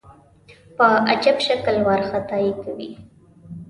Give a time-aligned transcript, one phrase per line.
[0.75, 2.89] په عجیب شکل وارخطايي کوي.